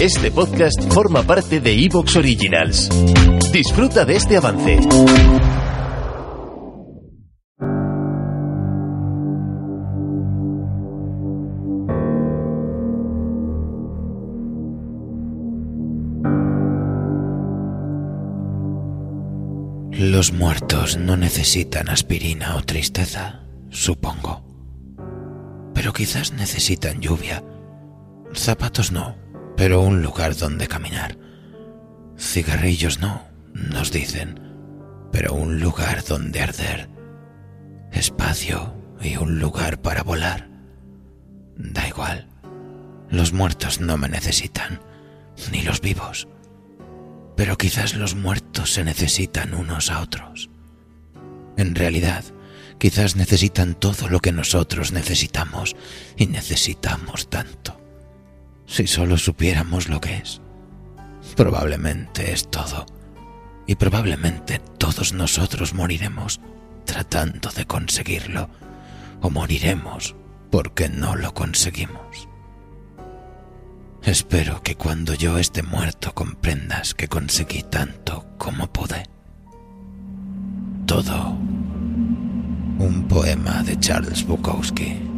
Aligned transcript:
Este 0.00 0.30
podcast 0.30 0.78
forma 0.92 1.22
parte 1.22 1.58
de 1.58 1.72
Evox 1.72 2.16
Originals. 2.16 2.90
Disfruta 3.50 4.04
de 4.04 4.16
este 4.16 4.36
avance. 4.36 4.78
Los 19.92 20.34
muertos 20.34 20.98
no 20.98 21.16
necesitan 21.16 21.88
aspirina 21.88 22.56
o 22.56 22.62
tristeza, 22.62 23.46
supongo. 23.70 24.44
Pero 25.72 25.94
quizás 25.94 26.32
necesitan 26.32 27.00
lluvia. 27.00 27.42
Zapatos 28.34 28.92
no, 28.92 29.16
pero 29.56 29.80
un 29.80 30.02
lugar 30.02 30.36
donde 30.36 30.68
caminar. 30.68 31.16
Cigarrillos 32.18 33.00
no, 33.00 33.26
nos 33.52 33.90
dicen, 33.90 34.40
pero 35.10 35.34
un 35.34 35.60
lugar 35.60 36.04
donde 36.04 36.42
arder. 36.42 36.88
Espacio 37.92 38.74
y 39.00 39.16
un 39.16 39.38
lugar 39.38 39.80
para 39.80 40.02
volar. 40.02 40.48
Da 41.56 41.88
igual. 41.88 42.28
Los 43.08 43.32
muertos 43.32 43.80
no 43.80 43.96
me 43.96 44.08
necesitan, 44.08 44.80
ni 45.50 45.62
los 45.62 45.80
vivos. 45.80 46.28
Pero 47.36 47.56
quizás 47.56 47.94
los 47.94 48.14
muertos 48.14 48.72
se 48.72 48.84
necesitan 48.84 49.54
unos 49.54 49.90
a 49.90 50.00
otros. 50.00 50.50
En 51.56 51.74
realidad, 51.74 52.24
quizás 52.78 53.16
necesitan 53.16 53.74
todo 53.74 54.08
lo 54.08 54.20
que 54.20 54.32
nosotros 54.32 54.92
necesitamos 54.92 55.76
y 56.16 56.26
necesitamos 56.26 57.30
tanto. 57.30 57.85
Si 58.66 58.86
solo 58.86 59.16
supiéramos 59.16 59.88
lo 59.88 60.00
que 60.00 60.16
es. 60.16 60.40
Probablemente 61.36 62.32
es 62.32 62.48
todo. 62.50 62.86
Y 63.66 63.76
probablemente 63.76 64.60
todos 64.78 65.12
nosotros 65.12 65.74
moriremos 65.74 66.40
tratando 66.84 67.50
de 67.50 67.66
conseguirlo. 67.66 68.48
O 69.20 69.30
moriremos 69.30 70.14
porque 70.50 70.88
no 70.88 71.16
lo 71.16 71.34
conseguimos. 71.34 72.28
Espero 74.02 74.62
que 74.62 74.76
cuando 74.76 75.14
yo 75.14 75.36
esté 75.36 75.62
muerto 75.64 76.14
comprendas 76.14 76.94
que 76.94 77.08
conseguí 77.08 77.64
tanto 77.64 78.24
como 78.38 78.68
pude. 78.68 79.02
Todo. 80.86 81.30
Un 82.78 83.06
poema 83.08 83.64
de 83.64 83.78
Charles 83.80 84.24
Bukowski. 84.24 85.15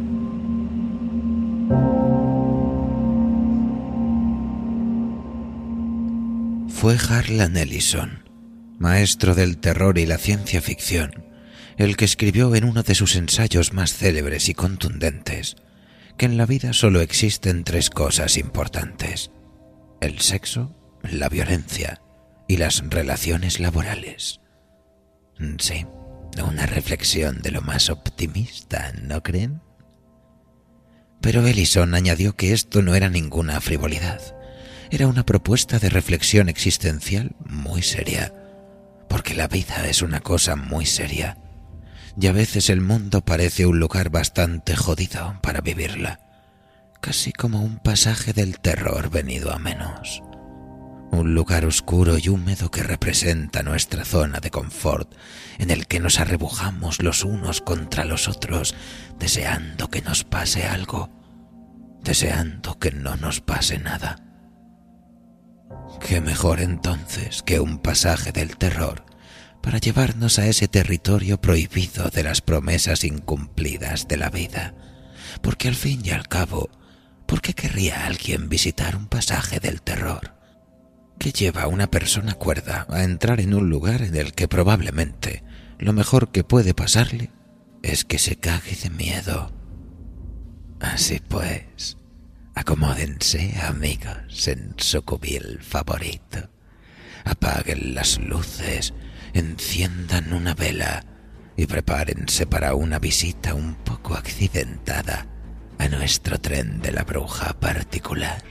Fue 6.79 6.95
Harlan 6.95 7.57
Ellison, 7.57 8.23
maestro 8.77 9.35
del 9.35 9.57
terror 9.57 9.97
y 9.97 10.05
la 10.05 10.17
ciencia 10.17 10.61
ficción, 10.61 11.25
el 11.75 11.97
que 11.97 12.05
escribió 12.05 12.55
en 12.55 12.63
uno 12.63 12.83
de 12.83 12.95
sus 12.95 13.17
ensayos 13.17 13.73
más 13.73 13.93
célebres 13.93 14.47
y 14.47 14.53
contundentes 14.53 15.57
que 16.17 16.25
en 16.25 16.37
la 16.37 16.45
vida 16.45 16.71
solo 16.71 17.01
existen 17.01 17.65
tres 17.65 17.89
cosas 17.89 18.37
importantes. 18.37 19.29
El 19.99 20.21
sexo, 20.21 20.73
la 21.03 21.27
violencia 21.27 22.01
y 22.47 22.55
las 22.55 22.81
relaciones 22.89 23.59
laborales. 23.59 24.39
Sí, 25.57 25.85
una 26.41 26.65
reflexión 26.65 27.41
de 27.41 27.51
lo 27.51 27.61
más 27.61 27.89
optimista, 27.89 28.93
¿no 29.01 29.21
creen? 29.21 29.61
Pero 31.19 31.45
Ellison 31.45 31.93
añadió 31.93 32.37
que 32.37 32.53
esto 32.53 32.81
no 32.81 32.95
era 32.95 33.09
ninguna 33.09 33.59
frivolidad. 33.59 34.38
Era 34.91 35.07
una 35.07 35.25
propuesta 35.25 35.77
de 35.77 35.89
reflexión 35.89 36.49
existencial 36.49 37.35
muy 37.45 37.83
seria, 37.83 38.33
porque 39.07 39.35
la 39.35 39.47
vida 39.47 39.87
es 39.87 40.01
una 40.01 40.19
cosa 40.21 40.55
muy 40.55 40.85
seria 40.85 41.37
y 42.19 42.27
a 42.27 42.31
veces 42.31 42.69
el 42.69 42.81
mundo 42.81 43.21
parece 43.21 43.65
un 43.65 43.79
lugar 43.79 44.09
bastante 44.09 44.75
jodido 44.75 45.37
para 45.41 45.61
vivirla, 45.61 46.19
casi 47.01 47.31
como 47.31 47.61
un 47.61 47.77
pasaje 47.77 48.33
del 48.33 48.59
terror 48.59 49.09
venido 49.09 49.53
a 49.53 49.59
menos. 49.59 50.21
Un 51.11 51.33
lugar 51.33 51.65
oscuro 51.65 52.17
y 52.17 52.29
húmedo 52.29 52.69
que 52.69 52.83
representa 52.83 53.63
nuestra 53.63 54.05
zona 54.05 54.39
de 54.39 54.51
confort, 54.51 55.11
en 55.57 55.71
el 55.71 55.87
que 55.87 55.99
nos 55.99 56.19
arrebujamos 56.19 57.01
los 57.01 57.23
unos 57.23 57.61
contra 57.61 58.05
los 58.05 58.27
otros, 58.27 58.75
deseando 59.17 59.89
que 59.89 60.01
nos 60.01 60.23
pase 60.23 60.65
algo, 60.65 61.09
deseando 62.03 62.77
que 62.79 62.91
no 62.91 63.15
nos 63.15 63.39
pase 63.39 63.79
nada. 63.79 64.28
¿Qué 65.99 66.21
mejor 66.21 66.59
entonces 66.59 67.43
que 67.43 67.59
un 67.59 67.79
pasaje 67.79 68.31
del 68.31 68.57
terror 68.57 69.05
para 69.61 69.77
llevarnos 69.77 70.39
a 70.39 70.47
ese 70.47 70.67
territorio 70.67 71.39
prohibido 71.39 72.09
de 72.09 72.23
las 72.23 72.41
promesas 72.41 73.03
incumplidas 73.03 74.07
de 74.07 74.17
la 74.17 74.29
vida? 74.29 74.73
Porque 75.41 75.67
al 75.67 75.75
fin 75.75 76.01
y 76.03 76.11
al 76.11 76.27
cabo, 76.27 76.69
¿por 77.25 77.41
qué 77.41 77.53
querría 77.53 78.05
alguien 78.05 78.49
visitar 78.49 78.95
un 78.95 79.07
pasaje 79.07 79.59
del 79.59 79.81
terror? 79.81 80.35
¿Qué 81.19 81.31
lleva 81.31 81.63
a 81.63 81.67
una 81.67 81.91
persona 81.91 82.33
cuerda 82.33 82.87
a 82.89 83.03
entrar 83.03 83.41
en 83.41 83.53
un 83.53 83.69
lugar 83.69 84.01
en 84.01 84.15
el 84.15 84.33
que 84.33 84.47
probablemente 84.47 85.43
lo 85.77 85.93
mejor 85.93 86.31
que 86.31 86.43
puede 86.43 86.73
pasarle 86.73 87.31
es 87.83 88.05
que 88.05 88.17
se 88.17 88.37
cague 88.37 88.75
de 88.75 88.89
miedo? 88.89 89.51
Así 90.79 91.19
pues, 91.19 91.97
acomódense 92.59 93.55
amigos 93.61 94.49
en 94.49 94.73
su 94.75 95.01
cubil 95.03 95.59
favorito. 95.61 96.49
Apaguen 97.23 97.95
las 97.95 98.19
luces, 98.19 98.93
enciendan 99.33 100.33
una 100.33 100.55
vela 100.55 101.05
y 101.55 101.67
prepárense 101.67 102.47
para 102.47 102.75
una 102.75 102.99
visita 102.99 103.53
un 103.53 103.75
poco 103.75 104.15
accidentada 104.15 105.25
a 105.77 105.87
nuestro 105.87 106.37
tren 106.41 106.81
de 106.81 106.91
la 106.91 107.03
bruja 107.03 107.57
particular. 107.57 108.43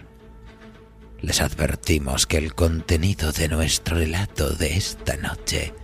Les 1.20 1.42
advertimos 1.42 2.26
que 2.26 2.38
el 2.38 2.54
contenido 2.54 3.32
de 3.32 3.48
nuestro 3.48 3.96
relato 3.96 4.48
de 4.50 4.74
esta 4.74 5.18
noche 5.18 5.74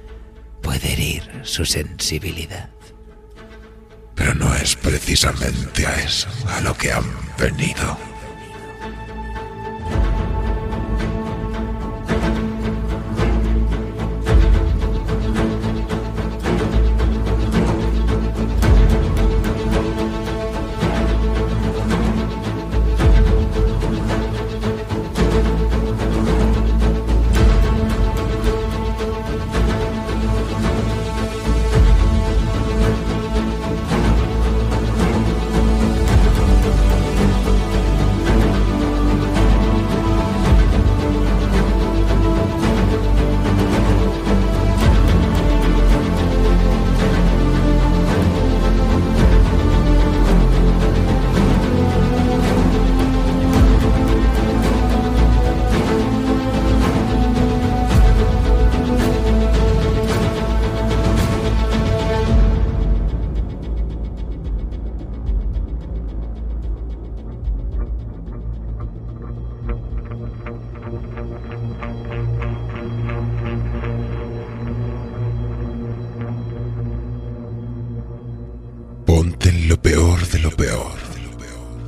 puede 0.62 0.94
herir 0.94 1.28
su 1.42 1.66
sensibilidad. 1.66 2.70
Pero 4.14 4.34
no 4.34 4.54
es 4.54 4.76
precisamente 4.76 5.86
a 5.86 5.94
eso 5.96 6.28
a 6.48 6.62
lo 6.62 6.74
que 6.74 6.90
han 6.90 7.04
venido. 7.36 8.13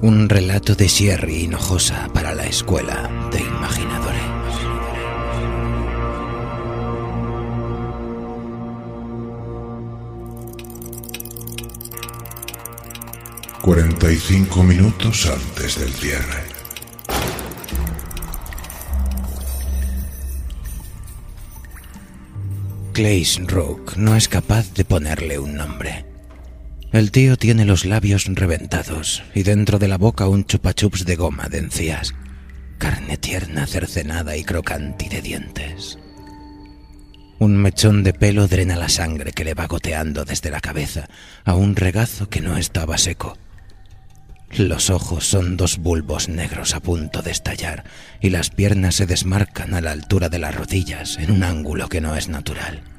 Un 0.07 0.29
relato 0.29 0.77
de 0.77 0.89
Sierra 0.89 1.29
Hinojosa 1.29 2.09
para 2.15 2.33
la 2.33 2.47
escuela 2.47 3.11
de 3.33 3.41
imaginadores. 3.41 4.23
45 13.63 14.63
minutos 14.63 15.27
antes 15.27 15.81
del 15.81 15.93
cierre. 15.93 16.45
Clays 22.93 23.41
Rook 23.45 23.97
no 23.97 24.15
es 24.15 24.29
capaz 24.29 24.73
de 24.73 24.85
ponerle 24.85 25.41
un 25.41 25.57
nombre. 25.57 26.16
El 26.97 27.11
tío 27.11 27.37
tiene 27.37 27.67
los 27.67 27.85
labios 27.85 28.25
reventados 28.25 29.23
y 29.35 29.43
dentro 29.43 29.79
de 29.79 29.87
la 29.87 29.99
boca 29.99 30.29
un 30.29 30.47
chupachups 30.47 31.05
de 31.05 31.15
goma 31.15 31.47
de 31.51 31.59
encías. 31.59 32.15
Carne 32.79 33.19
tierna, 33.19 33.67
cercenada 33.67 34.35
y 34.39 34.45
crocante 34.45 35.07
de 35.11 35.21
dientes. 35.21 35.99
Un 37.39 37.59
mechón 37.59 38.03
de 38.03 38.15
pelo 38.15 38.49
drena 38.49 38.77
la 38.77 38.89
sangre 38.89 39.33
que 39.33 39.45
le 39.45 39.53
va 39.53 39.67
goteando 39.67 40.25
desde 40.25 40.51
la 40.51 40.61
cabeza 40.61 41.07
a 41.45 41.53
un 41.53 41.77
regazo 41.77 42.31
que 42.31 42.41
no 42.41 42.57
estaba 42.57 42.97
seco. 42.97 43.37
Los 44.57 44.89
ojos 44.89 45.27
son 45.27 45.59
dos 45.59 45.77
bulbos 45.77 46.31
negros 46.31 46.75
a 46.75 46.81
punto 46.81 47.21
de 47.21 47.31
estallar 47.31 47.85
y 48.23 48.31
las 48.31 48.49
piernas 48.49 48.95
se 48.95 49.05
desmarcan 49.05 49.75
a 49.75 49.83
la 49.83 49.91
altura 49.91 50.31
de 50.31 50.39
las 50.39 50.55
rodillas 50.55 51.19
en 51.19 51.31
un 51.31 51.45
ángulo 51.45 51.91
que 51.91 52.01
no 52.01 52.17
es 52.17 52.31
natural. 52.31 52.96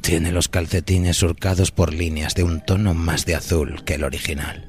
Tiene 0.00 0.32
los 0.32 0.48
calcetines 0.48 1.16
surcados 1.16 1.70
por 1.72 1.92
líneas 1.92 2.34
de 2.34 2.44
un 2.44 2.64
tono 2.64 2.94
más 2.94 3.24
de 3.24 3.34
azul 3.34 3.82
que 3.84 3.94
el 3.94 4.04
original. 4.04 4.68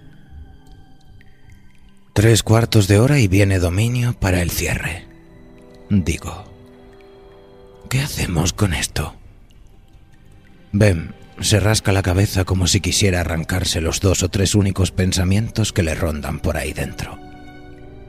Tres 2.13 2.41
cuartos 2.41 2.87
de 2.87 2.99
hora 2.99 3.19
y 3.19 3.27
viene 3.27 3.59
dominio 3.59 4.13
para 4.13 4.41
el 4.41 4.49
cierre. 4.49 5.07
Digo, 5.89 6.45
¿qué 7.89 8.01
hacemos 8.01 8.53
con 8.53 8.73
esto? 8.73 9.15
Bem 10.71 11.11
se 11.39 11.59
rasca 11.59 11.91
la 11.91 12.01
cabeza 12.01 12.45
como 12.45 12.65
si 12.67 12.81
quisiera 12.81 13.21
arrancarse 13.21 13.81
los 13.81 13.99
dos 13.99 14.23
o 14.23 14.29
tres 14.29 14.55
únicos 14.55 14.91
pensamientos 14.91 15.71
que 15.71 15.83
le 15.83 15.93
rondan 15.93 16.39
por 16.39 16.57
ahí 16.57 16.73
dentro. 16.73 17.19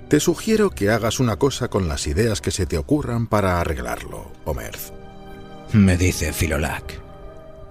Te 0.09 0.21
sugiero 0.21 0.71
que 0.71 0.88
hagas 0.88 1.21
una 1.21 1.37
cosa 1.37 1.69
con 1.69 1.88
las 1.88 2.06
ideas 2.06 2.41
que 2.41 2.50
se 2.50 2.64
te 2.64 2.79
ocurran 2.79 3.26
para 3.26 3.61
arreglarlo, 3.61 4.32
Omerth. 4.47 4.94
Me 5.75 5.99
dice 5.99 6.32
Filolac. 6.32 7.07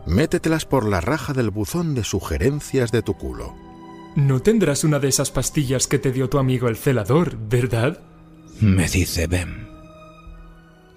Métetelas 0.07 0.65
por 0.65 0.87
la 0.87 1.01
raja 1.01 1.33
del 1.33 1.49
buzón 1.49 1.93
de 1.93 2.05
sugerencias 2.05 2.91
de 2.91 3.01
tu 3.01 3.15
culo. 3.15 3.53
No 4.15 4.41
tendrás 4.41 4.85
una 4.85 4.99
de 4.99 5.09
esas 5.09 5.31
pastillas 5.31 5.85
que 5.85 5.99
te 5.99 6.13
dio 6.13 6.29
tu 6.29 6.39
amigo 6.39 6.69
el 6.69 6.77
celador, 6.77 7.37
¿verdad? 7.37 7.99
Me 8.61 8.87
dice 8.87 9.27
Bem. 9.27 9.67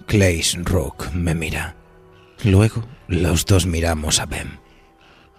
Clays 0.07 0.57
Rook 0.63 1.11
me 1.13 1.35
mira. 1.35 1.75
Luego 2.43 2.83
los 3.07 3.45
dos 3.45 3.65
miramos 3.65 4.19
a 4.19 4.25
Bem. 4.25 4.59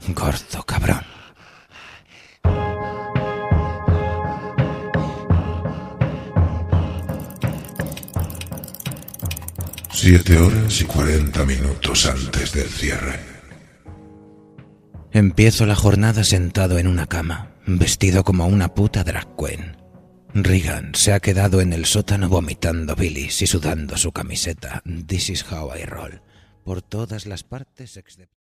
Gordo 0.09 0.63
cabrón. 0.65 1.05
Siete 9.91 10.37
horas 10.37 10.81
y 10.81 10.85
cuarenta 10.85 11.45
minutos 11.45 12.07
antes 12.07 12.53
del 12.53 12.69
cierre. 12.69 13.32
Empiezo 15.13 15.67
la 15.67 15.75
jornada 15.75 16.25
sentado 16.25 16.79
en 16.79 16.87
una 16.87 17.07
cama, 17.07 17.55
vestido 17.67 18.25
como 18.25 18.47
una 18.47 18.75
puta 18.75 19.05
drag 19.05 19.37
queen. 19.37 19.77
Regan 20.35 20.95
se 20.95 21.13
ha 21.13 21.21
quedado 21.21 21.61
en 21.61 21.75
el 21.75 21.85
sótano 21.85 22.29
vomitando 22.29 22.97
bilis 22.97 23.43
y 23.43 23.47
sudando 23.47 23.99
su 23.99 24.13
camiseta 24.13 24.83
This 25.07 25.29
is 25.29 25.45
how 25.45 25.71
I 25.77 25.85
roll 25.85 26.23
por 26.65 26.83
todas 26.83 27.27
las 27.27 27.43
partes 27.43 27.97
excepto... 27.97 28.42